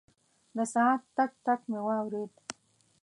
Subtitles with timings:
[0.55, 2.31] د ساعت ټک، ټک مې واورېد.